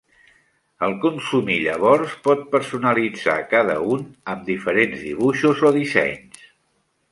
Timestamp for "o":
5.71-5.75